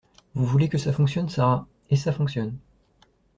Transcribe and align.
Vous 0.33 0.47
voulez 0.47 0.67
que 0.67 0.79
ça 0.79 0.91
fonctionne, 0.91 1.29
Sara. 1.29 1.67
Et 1.91 1.95
ça 1.95 2.11
fonctionne. 2.11 2.57